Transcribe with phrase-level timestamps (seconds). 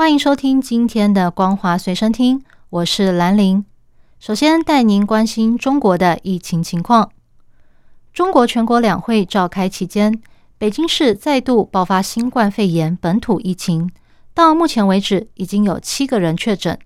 [0.00, 2.38] 欢迎收听今天的《光华随身听》，
[2.70, 3.66] 我是兰玲。
[4.18, 7.10] 首先带您关心中国的疫情情况。
[8.10, 10.18] 中国全国两会召开期间，
[10.56, 13.90] 北京市再度爆发新冠肺炎本土疫情。
[14.32, 16.78] 到目前为止，已经有七个人确诊，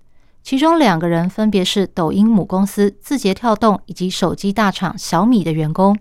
[0.43, 5.97] 其中两个人分别是抖音母公司字节跳动以及手机大厂小米的员工。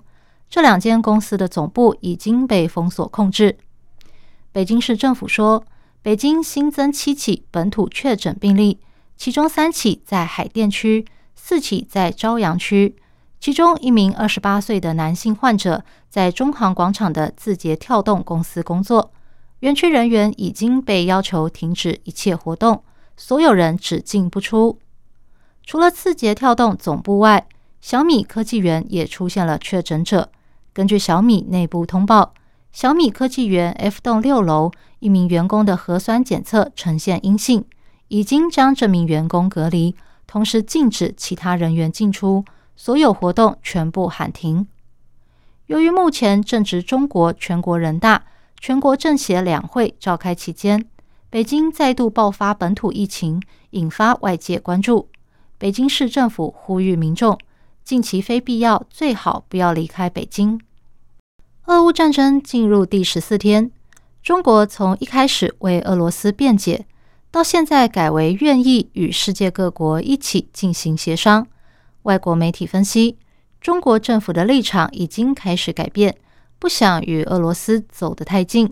[0.49, 3.59] 这两间公司的总部已经被封锁控制。
[4.51, 5.63] 北京市政府说，
[6.03, 8.79] 北京新增七起本土确诊病例，
[9.15, 11.05] 其中三起在海淀区。
[11.35, 12.95] 四起在朝阳区，
[13.39, 19.11] 其中一名二十八岁的男性患者在中航广场的字节跳动公司工作，
[19.59, 22.83] 园区人员已经被要求停止一切活动，
[23.17, 24.79] 所有人只进不出。
[25.65, 27.45] 除了字节跳动总部外，
[27.81, 30.29] 小米科技园也出现了确诊者。
[30.71, 32.33] 根据小米内部通报，
[32.73, 37.63] 小米科技园 F 栋六楼一名员工的核酸检测呈现阴性，
[38.07, 39.95] 已经将这名员工隔离。
[40.25, 42.43] 同时禁止其他人员进出，
[42.75, 44.67] 所有活动全部喊停。
[45.67, 48.23] 由于目前正值中国全国人大、
[48.59, 50.83] 全国政协两会召开期间，
[51.29, 55.09] 北京再度爆发本土疫情，引发外界关注。
[55.59, 57.37] 北京市政府呼吁民众
[57.83, 60.59] 近期非必要最好不要离开北京。
[61.65, 63.71] 俄乌战争进入第十四天，
[64.21, 66.85] 中国从一开始为俄罗斯辩解。
[67.31, 71.47] 到现在改为愿意与世界各国一起进行协商。
[72.03, 73.17] 外国媒体分析，
[73.61, 76.15] 中国政府的立场已经开始改变，
[76.59, 78.71] 不想与俄罗斯走得太近。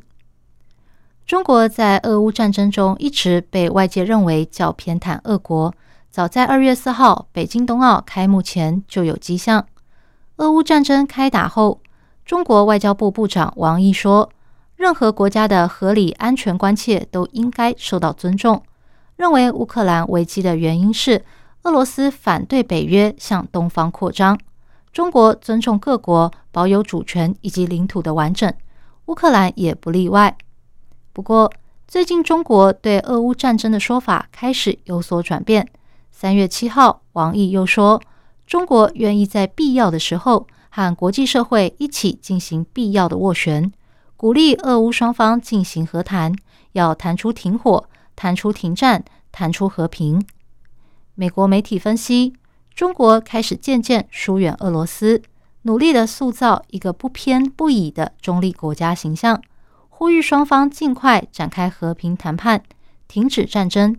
[1.25, 5.73] 中国在俄乌战争中一直被外界认为较偏袒俄国，
[6.09, 9.65] 早在二月四号北京冬奥开幕前就有迹象。
[10.37, 11.80] 俄乌战争开打后，
[12.25, 14.29] 中国外交部部长王毅说。
[14.77, 18.63] 任何国家的合理安全关切都应该受到尊重。
[19.15, 21.23] 认为乌克兰危机的原因是
[21.61, 24.39] 俄罗斯反对北约向东方扩张，
[24.91, 28.51] 中国尊重各国保有主权以及领土的完整，
[29.05, 30.35] 乌克兰也不例外。
[31.13, 31.51] 不过，
[31.87, 35.67] 最近中国对俄乌战争的说法开始有所转变。
[36.09, 38.01] 三月七号，王毅又说，
[38.47, 43.71] 中国愿意在必要的时候和国际社会一起进行必要的斡旋。
[44.15, 46.33] 鼓励俄乌双方进行和谈，
[46.71, 50.25] 要谈出停火、谈出停战、谈出和平。
[51.15, 52.33] 美国媒体分析，
[52.73, 55.21] 中国开始渐渐疏远俄罗斯，
[55.63, 59.41] 努力的塑造一个不偏不倚的中立国家形象，
[59.89, 62.63] 呼吁双方尽快展开和平谈判，
[63.07, 63.97] 停止战争。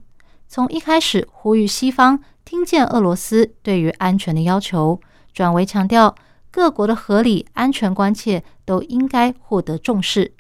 [0.49, 5.01] 从一开始呼吁西方听见俄罗斯对于安全的要求，
[5.35, 6.15] 转为强调。
[6.53, 10.35] 各国的合理安全关切都应该获得重视。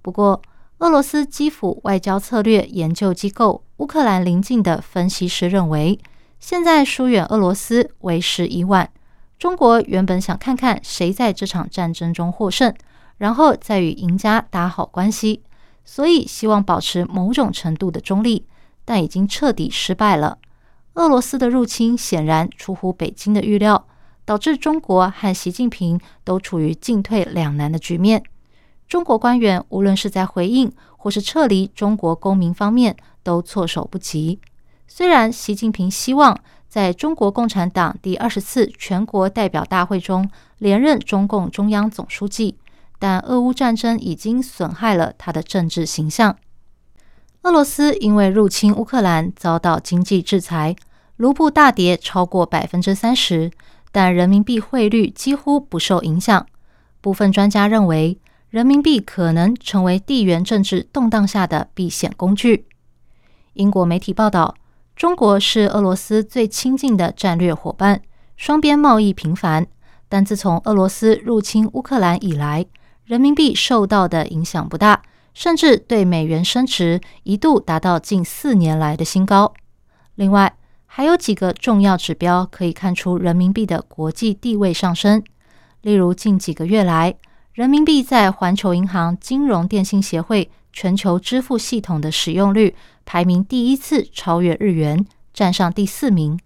[0.00, 0.40] 不过，
[0.78, 5.98] 俄罗斯基辅外交策略研究机构乌克兰邻近的分析师认为，
[6.38, 8.88] 现在疏远俄罗斯为时已晚。
[9.36, 12.72] 中国原本想看看谁在这场战争中获胜，
[13.18, 15.42] 然后再与赢家打好关系，
[15.84, 18.46] 所以希望保持某种程度的中立，
[18.84, 20.38] 但已经彻底失败了。
[20.94, 23.88] 俄罗斯的入侵显然出乎北京的预料。
[24.24, 28.22] 导致中国和习近平都处于进退两难的局面。
[28.88, 34.38] 中国官员无论是在回应或是撤离中国公民方面都措手不及。
[34.86, 36.38] 虽然习近平希望
[36.68, 42.56] 在中国共产党第二十次全国代表大会中连任中共中央总书记，
[42.98, 46.36] 但俄乌战争已经损害了他的政治形象。
[47.42, 50.76] 俄罗斯因为入侵乌克兰遭到经济制裁，
[51.16, 53.50] 卢布大跌超过百分之三十。
[53.92, 56.44] 但人民币汇率几乎不受影响。
[57.00, 58.18] 部分专家认为，
[58.48, 62.66] 人民币可能成为地缘政治动荡下的避险工具。
[63.52, 64.54] 英国媒体报道，
[64.96, 68.02] 中国是俄罗斯最亲近的战略伙伴，
[68.36, 69.66] 双边贸易频繁。
[70.08, 72.66] 但自从俄罗斯入侵乌克兰以来，
[73.04, 75.02] 人民币受到的影响不大，
[75.32, 79.54] 甚至对美元升值一度达到近四年来的新高。
[80.14, 80.54] 另外，
[80.94, 85.24] 还有几个重要指标可以看出人民币的国际地位上升，
[85.80, 87.14] 例如近几个月来，
[87.54, 95.02] 人民币在环球银行金融电信协会全球支付系统的使用率排名第一次超越日元，
[95.32, 96.38] 站上第四名。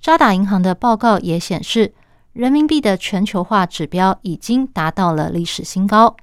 [0.00, 1.92] 渣打银行的报告也显示，
[2.32, 6.14] 人民币的全球化指标已经达到了历史新高。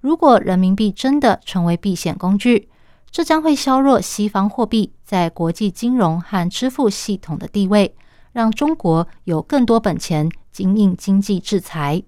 [0.00, 2.68] 如果人民币真的成为避险工具，
[3.12, 7.94] 这将会削弱西方货币在国际金融和支付系统的地位，
[8.32, 12.02] 让中国有更多本钱经营经济制裁。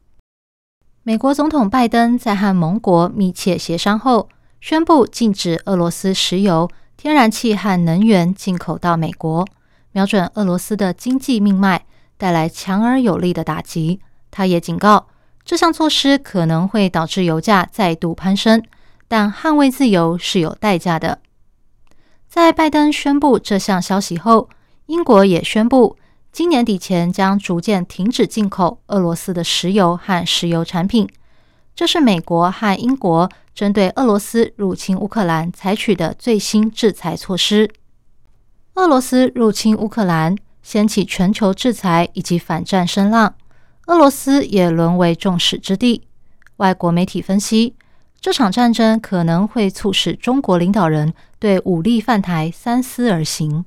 [1.04, 4.28] 美国总统拜登在和盟国密切协商后，
[4.60, 9.46] 宣布禁止俄罗斯石油、天然气和能源进口到美国，
[9.92, 11.86] 瞄准俄罗斯的经济命脉，
[12.16, 14.00] 带来强而有力的打击。
[14.32, 15.06] 他也警告，
[15.44, 18.60] 这项措施可能会导致油价再度攀升，
[19.06, 21.20] 但捍卫自由是有代价的。
[22.28, 24.48] 在拜登宣布这项消息后，
[24.86, 25.96] 英国也宣布。
[26.32, 31.08] 今年底前将逐渐停止进口俄罗斯的石油和石油产品，
[31.74, 37.70] 这是美国和英国针对俄罗斯入侵乌克兰采取的最新制裁措施。
[38.74, 43.34] 俄罗斯入侵乌克兰，掀起全球制裁以及反战声浪，
[43.86, 46.06] 俄罗斯也沦为众矢之的。
[46.56, 47.74] 外国媒体分析，
[48.20, 53.64] 这场战争可能会促使中国领导人对武力犯台三思而行。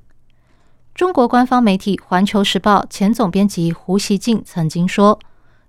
[0.94, 5.18] 中国官方媒体《环球时报》前总编辑胡锡进曾经说：“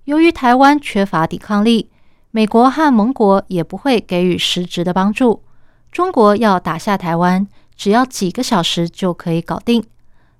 [0.05, 1.89] 由于台湾缺乏抵抗力，
[2.31, 5.43] 美国和盟国也不会给予实质的帮助。
[5.91, 9.83] 中国要打下台湾，只要几个小时就可以搞定。”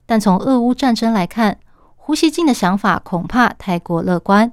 [0.05, 1.57] 但从俄乌战争来看，
[1.95, 4.51] 胡锡进的想法恐怕太过乐观，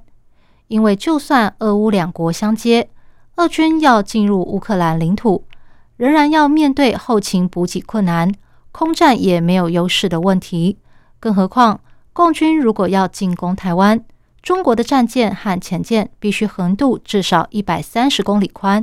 [0.67, 2.89] 因为就算俄乌两国相接，
[3.35, 5.43] 俄军要进入乌克兰领土，
[5.99, 8.31] 仍然要面对后勤补给困难。
[8.71, 10.77] 空战也没有优势的问题，
[11.19, 11.81] 更何况
[12.13, 14.05] 共军如果要进攻台湾，
[14.41, 18.81] 中国的战舰和潜舰必须横渡至少一百三十公里宽，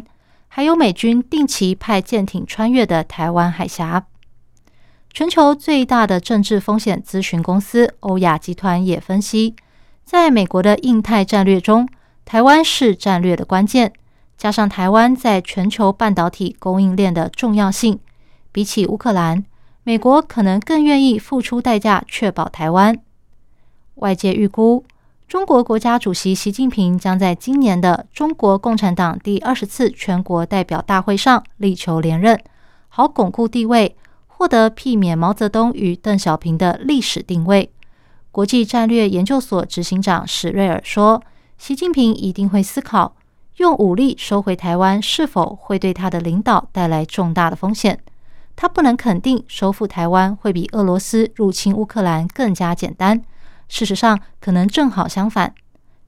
[0.49, 4.05] 还有美军定期派舰艇穿越的台湾海峡。
[5.15, 9.57] 全球最大的政治风险咨询公司欧亚集团也分析，
[10.05, 11.89] 在美国的印太战略中，
[12.27, 13.95] 台湾是战略的关键，
[14.37, 17.99] 加上台湾在全球半导体供应链的重要性，
[18.53, 19.45] 比起乌克兰。
[19.83, 22.99] 美国可能更愿意付出代价确保台湾。
[23.95, 24.85] 外界预估，
[25.27, 32.39] 中国国家主席习近平将在今年的中国共产党第二十次全国代表大会上力求连任，
[32.89, 33.97] 好巩固地位，
[34.27, 37.71] 获得避免毛泽东与邓小平的历史定位。
[38.31, 41.23] 国际战略研究所执行长史瑞尔说
[41.57, 43.16] ：“习近平一定会思考，
[43.57, 47.99] 用武力收回台湾是否会对他的领导带来重大的风险。”
[48.57, 53.23] 他不能肯定收复台湾会比俄罗斯入侵乌克兰更加简单。
[53.69, 55.55] 事实上，可能正好相反。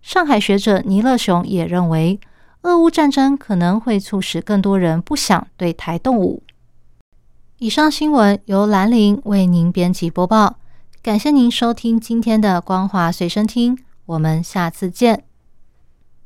[0.00, 2.18] 上海学者倪乐雄也认为，
[2.62, 6.42] 俄乌战争可能会促使更多人不想对台动武。
[7.58, 10.56] 以上新闻由兰陵为您编辑播报，
[11.02, 15.27] 感谢您收听今天的光华随身听，我们下次见。